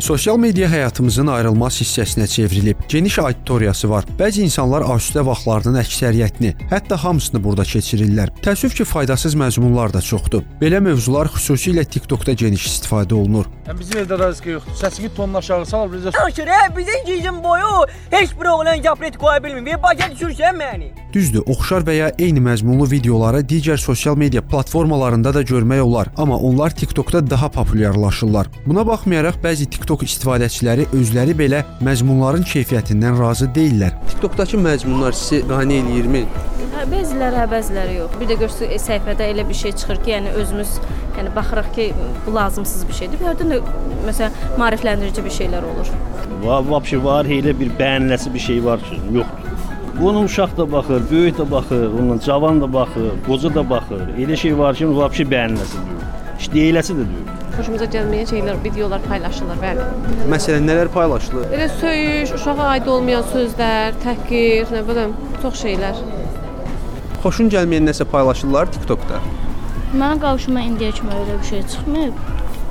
[0.00, 2.76] Sosial media həyatımızın ayrılmaz hissəsinə çevrilib.
[2.88, 4.04] Geniş auditoriyası var.
[4.18, 8.30] Bəzi insanlar asudə vaxtlarının əksəriyyətini, hətta hamısını burada keçirirlər.
[8.44, 10.44] Təəssüf ki, faydasız məzmunlar da çoxdur.
[10.62, 13.50] Belə mövzular xüsusilə TikTokda geniş istifadə olunur.
[13.66, 14.78] Yəni bizim evdə razı yoxdur.
[14.78, 17.74] Səsini tonla aşağı sal, bizə Danışır, hə, bizim gecin boyu
[18.10, 19.66] heç bir oğlan capret qoya bilmir.
[19.66, 20.92] Bir başa düşürsən məni.
[21.12, 26.36] Düzdür, oxşar və ya eyni məzmunlu videoları digər sosial media platformalarında da görmək olar, amma
[26.36, 28.46] onlar TikTokda daha populyarlaşırlar.
[28.66, 33.94] Buna baxmayaraq bəzi TikTok istifadəçiləri özləri belə məzmunların keyfiyyətindən razı deyillər.
[34.10, 36.22] TikTokdakı məzmunlar sizi qane eləyirmi?
[36.74, 38.16] Hə, bəziləri, hə, bəziləri yox.
[38.20, 40.76] Bir də görsə səhifədə elə bir şey çıxır ki, yəni özümüz
[41.18, 41.88] yəni baxırıq ki,
[42.26, 43.20] bu lazımsız bir şeydir.
[43.22, 43.60] Bir hərdən də
[44.06, 45.92] məsələn maarifləndirici bir şeylər olur.
[46.44, 49.48] Va vəbşi var, elə bir bəyəniləsi bir şey var ki, yoxdur.
[50.00, 54.04] Bunun uşaq da baxır, böyük də baxır, onun cavan da baxır, qoca da baxır.
[54.18, 56.17] Elə şey var ki, vəbşi bəyəniləsi deyil.
[56.48, 57.32] İşte deyiləsi də deyil.
[57.58, 59.82] Xoşumuza gəlməyən şeylər, videolar paylaşılır, bəli.
[60.32, 61.50] Məsələn, nələr paylaşılır?
[61.52, 65.10] Elə söyüş, uşağa aid olmayan sözlər, təhqir, nə bilim,
[65.42, 65.98] çox şeylər.
[67.20, 69.20] Xoşun gəlməyən nəsə paylaşırlar TikTokda.
[69.92, 72.22] Mənə qarşıma indiyə kimi elə bir şey çıxmayıb.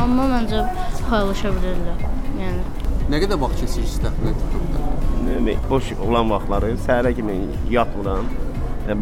[0.00, 0.62] Amma məncə
[1.10, 2.06] paylaşa bilərlər.
[2.40, 2.64] Yəni
[3.12, 4.86] Nə qədər vaxt keçirirsiniz təxminən TikTokda?
[5.26, 7.36] Nə, boş olan vaxtları səhərə kimi
[7.74, 8.32] yatmıram.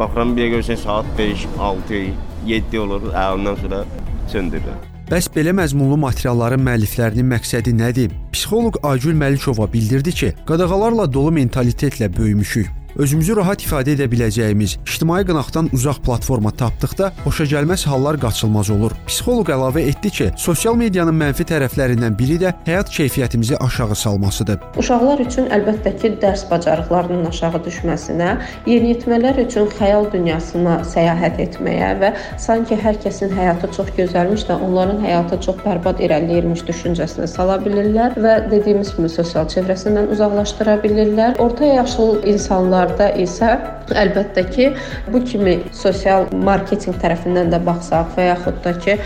[0.03, 2.03] Baxıram bir görsən saat 5, 6,
[2.51, 3.09] 7 olur.
[3.13, 3.85] Ə, ondan sonra
[4.33, 4.85] söndürürəm.
[5.07, 8.15] Bəs belə məzmunlu materialların müəlliflərinin məqsədi nədir?
[8.35, 12.67] Psixoloq Aygül Məlikova bildirdi ki, qadağalarla dolu mentalitetlə böyümüşük.
[12.97, 18.95] Özümüzü rahat ifadə edə biləcəyimiz, ictimai qınaqdan uzaq platforma tapdıqda xoşagəlməz hallar qaçılmaz olur.
[19.05, 24.63] Psixoloq əlavə etdi ki, sosial medianın mənfi tərəflərindən biri də həyat keyfiyyətimizi aşağı salmasıdır.
[24.81, 28.31] Uşaqlar üçün əlbəttə ki, dərs bacarıqlarının aşağı düşməsinə,
[28.73, 32.13] yeniyetmələr üçün xəyal dünyasına səyahət etməyə və
[32.47, 38.17] sanki hər kəsin həyatı çox gözəlmiş də onların həyatı çox bərbad irəliləyirmiş düşüncəsinə sala bilirlər
[38.17, 41.37] və dediyimiz kimi sosial çevrəsindən uzaqlaşdıra bilirlər.
[41.45, 43.57] Orta yaşlı insanlar hallarda isə
[43.97, 44.67] əlbəttə ki,
[45.11, 48.97] bu kimi sosial marketinq tərəfindən də baxsaq və yaxud da ki,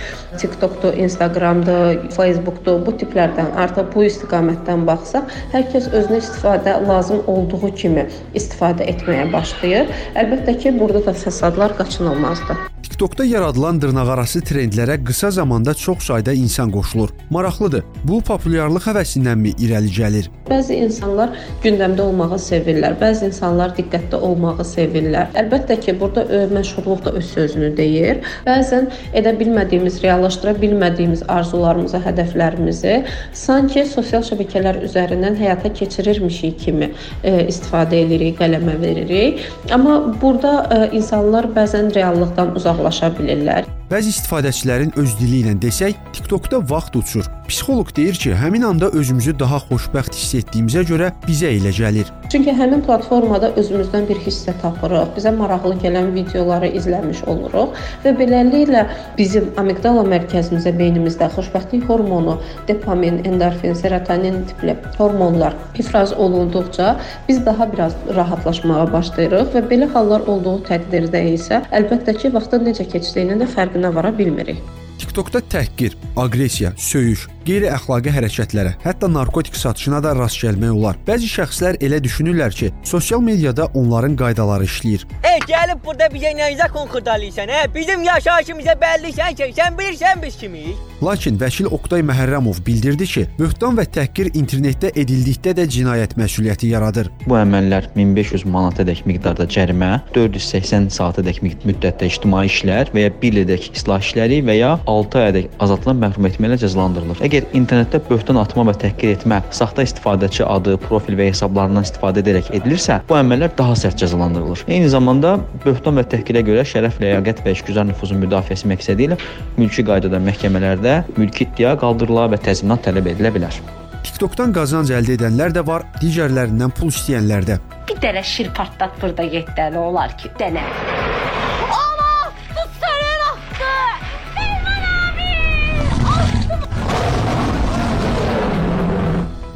[0.40, 7.74] TikTokdur, Instagramdır, Facebookdur, bu tiplərdən artıq bu istiqamətdən baxsaq, hər kəs özünə istifadə lazım olduğu
[7.76, 9.94] kimi istifadə etməyə başlayır.
[10.16, 12.69] Əlbəttə ki, burada da fəsadlar qaçınılmazdır.
[12.82, 17.10] TikTokda yaradılan dırnaqarası trendlərə qısa zamanda çox sayda insan qoşulur.
[17.30, 17.84] Maraqlıdır.
[18.04, 20.28] Bu populyarlıq həvəsindənmi irəli gəlir?
[20.50, 25.28] Bəzi insanlar gündəmdə olmağı sevirlər, bəzi insanlar diqqətdə olmağı sevirlər.
[25.38, 28.24] Əlbəttə ki, burada ö, məşhurluq da öz sözünü deyir.
[28.48, 32.96] Bəzən edə bilmədiyimiz, reallaşdıra bilmədiyimiz arzularımızı, hədəflərimizi
[33.32, 36.90] sanki sosial şəbəkələr üzərindən həyata keçirirmişik kimi
[37.22, 39.44] e, istifadə edirik, qələmə veririk.
[39.72, 43.68] Amma burada e, insanlar bəzən reallıqdan uzaqlaşa bilirlər.
[43.90, 47.26] Bəzi istifadəçilərin öz dili ilə desək, TikTokda vaxt uçur.
[47.48, 52.06] Psixoloq deyir ki, həmin anda özümüzü daha xoşbəxt hiss etdiyimizə görə bizə elə gəlir.
[52.30, 57.72] Çünki həmin platformada özümüzdən bir hissə tapırıq, bizə maraqlı gələn videoları izləmiş oluruq
[58.04, 58.84] və beləliklə
[59.16, 62.36] bizim amigdala mərkəzimizə, beynimizdə xoşbəxtlik hormonu,
[62.68, 66.92] dopamin, endorfin, serotonin tipli hormonlar ifraz olunduqca
[67.28, 72.86] biz daha biraz rahatlaşmağa başlayırıq və belə hallar olduğu təqdirdə isə əlbəttə ki, vaxtın necə
[72.94, 74.62] keçdiyinin də fərqinə vara bilmirik.
[75.02, 81.00] TikTokda təhqir, aqressiya, söyüş, qeyri-əxlaqi hərəkətlərə, hətta narkotik satışına da rast gəlmək olar.
[81.06, 85.06] Bəzi şəxslər elə düşünürlər ki, sosial mediada onların qaydaları işləyir.
[85.24, 87.66] E, gəlib burada bizə nəyizə konxurdalıysan, hə?
[87.74, 90.86] Bizim yaşayışımıza bəllisən ki, sən bilirsən biz kimik?
[91.00, 97.08] Lakin vəkil Oqtay Məhərrəmov bildirdi ki, böhtan və təhqir internetdə edildikdə də cinayət məsuliyyəti yaradır.
[97.24, 103.70] Bu əməllər 1500 manatadək miqdarda cərimə, 480 saatadək müddətdə ictimai işlər və ya 1 ilədək
[103.80, 107.24] islah işləri və ya 6 aydək azadlıqdan məhrum etmə ilə cəzalandırılır.
[107.30, 112.48] Əgər internetdə böhtan atma və təhqir etmə, saxta istifadəçi adı, profil və hesablarından istifadə edərək
[112.58, 114.64] edilirsə, bu əməllər daha sərt cəzalandırılır.
[114.66, 119.20] Eyni zamanda böhtan və təhqirə görə şərəf, ləyaqət və işgüzar nüfuzun müdafiəsi məqsədi ilə
[119.60, 123.60] mülki qaydada məhkəmələrdə mülki iddia qaldırıla və təzminat tələb edilə bilər.
[124.08, 127.60] TikTokdan qazanc əldə edənlər də var, digərlərindən pul istəyənlər də.
[127.86, 130.66] Bir dənə şir partlat burada 7 dənə olar ki, dənə.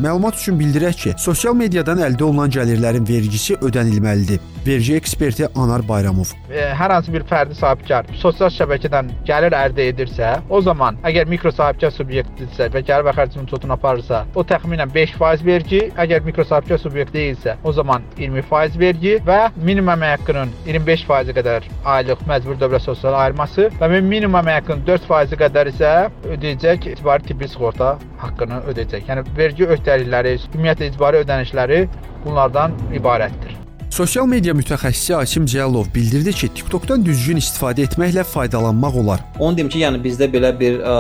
[0.05, 4.43] Məlumat üçün bildirək ki, sosial mediadan əldə olunan gəlirlərin vergisi ödənilməlidir.
[4.67, 6.31] Vergi eksperti Anar Bayramov.
[6.49, 11.51] E, hər hansı bir fərdi sahibkar sosial şəbəkədən gəlir əldə edirsə, o zaman əgər mikro
[11.53, 16.81] sahibkar subyektidirsə və gəlir və xərc münasibətini aparırsa, o təxminən 5% vergi, əgər mikro sahibkar
[16.81, 22.87] subyekt deyilsə, o zaman 20% vergi və minimum əmək haqqının 25% qədər aylıq məcburi dövlət
[22.89, 25.93] sosial ayırması və minimum əmək haqqının 4% qədər isə
[26.39, 29.05] ödəyəcək icbari tibbi sığorta haqqını ödəyəcək.
[29.13, 31.83] Yəni vergi öhdəlikləri, ümumiyyətlə icbari ödənişləri
[32.25, 33.54] bunlardan ibarətdir.
[33.95, 39.21] Sosial media mütəxəssisi Asim Cəlilov bildirdi ki, TikTokdan düzgün istifadə etməklə faydalanmaq olar.
[39.39, 40.95] Onu deyim ki, yəni bizdə belə bir ə,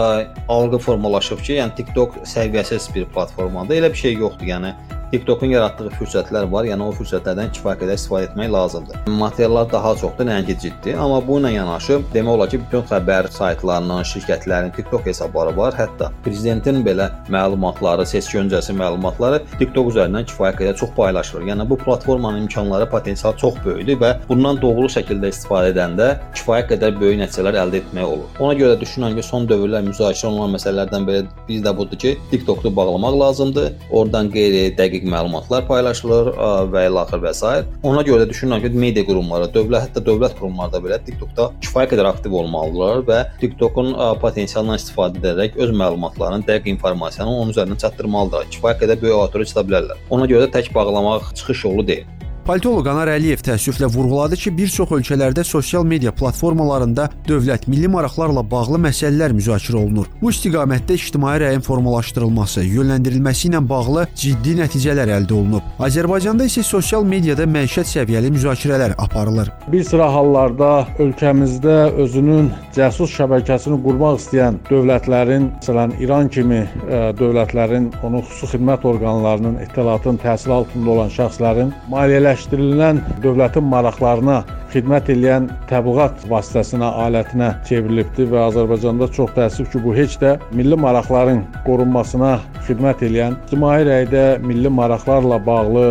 [0.46, 3.80] algı formalaşıb ki, yəni TikTok səviyyəsiz bir platformadır.
[3.80, 4.70] Elə bir şey yoxdur, yəni
[5.14, 9.04] TikTokun yaratdığı fürsətlər var, yəni o fürsətlərdən kifayət qədər istifadə etmək lazımdır.
[9.20, 14.02] Materiallar daha çoxdur, nəinki ciddi, amma bu ilə yanaşı demək olar ki, bütün xəbər saytlarının,
[14.10, 15.76] şirkətlərin TikTok hesabları var.
[15.78, 21.46] Hətta prezidentin belə məlumatları, seçki öncəsi məlumatları TikTok üzərindən kifayət qədər çox paylaşılır.
[21.52, 26.98] Yəni bu platformanın imkanları, potensialı çox böyükdür və bundan doğru şəkildə istifadə edəndə kifayət qədər
[26.98, 28.26] böyük nəticələr əldə etmək olur.
[28.42, 32.74] Ona görə düşünürəm ki, son dövrlər müzakirə olunan məsələlərdən biri bir də budur ki, TikTok'u
[32.76, 33.72] bağlamaq lazımdır.
[33.90, 34.64] Oradan qeyri
[35.04, 36.30] dəqiq məlumatlar paylaşılır
[36.72, 37.64] və ilaxır və s.
[37.84, 41.92] Ona görə də düşünürəm ki, media qurumları, dövlət, hətta dövlət qurumları da belə TikTokda kifayət
[41.92, 48.50] qədər aktiv olmalıdırlar və TikTokun potensialından istifadə edərək öz məlumatlarını, dəqiq informasiyanı onun üzərindən çatdırmalıdırlar.
[48.56, 50.04] Kifayət qədər böyük auditoriya çata bilərlər.
[50.10, 52.13] Ona görə də tək bağlamaq çıxış yolu deyil.
[52.44, 58.42] Politoloq Anar Əliyev təəssüflə vurğuladı ki, bir çox ölkələrdə sosial media platformalarında dövlət milli maraqlarla
[58.50, 60.10] bağlı məsələlər müzakirə olunur.
[60.20, 65.70] Bu istiqamətdə ictimai rəyin formalaşdırılması, yönləndirilməsi ilə bağlı ciddi nəticələr əldə olunub.
[65.88, 69.48] Azərbaycanda isə sosial mediada məişət səviyyəli müzakirələr aparılır.
[69.72, 77.88] Bir sıra hallarda ölkəmizdə özünün cəsus şəbəkəsini qurmaq istəyən dövlətlərin, məsələn İran kimi ə, dövlətlərin,
[78.04, 84.42] onun xüsusi xidmət orqanlarının, ehtəlatın təsiri altında olan şəxslərin maliyyələr əhəlləşdirilən dövlətin maraqlarına
[84.72, 90.74] xidmət edən təbliğat vasitəsinə, alətinə çevrilibdir və Azərbaycanda çox təəssüf ki, bu heç də milli
[90.74, 92.32] maraqların qorunmasına
[92.66, 95.84] xidmət edən, ictimai rəydə milli maraqlarla bağlı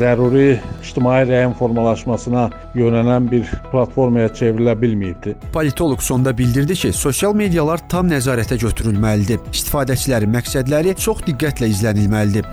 [0.00, 2.46] zəruri ictimai rəyin formalaşmasına
[2.78, 5.36] yönələn bir platformaya çevrilə bilməyibdir.
[5.52, 9.42] Politoloq sonda bildirdi ki, sosial medialar tam nəzarətə götürülməlidir.
[9.52, 12.48] İstifadəçilərin məqsədləri çox diqqətlə izlənilməlidir.